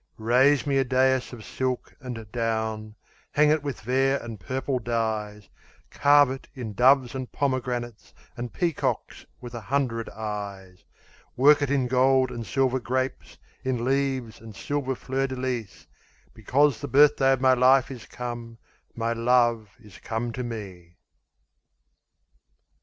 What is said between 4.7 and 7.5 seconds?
dyes; Carve it in doves and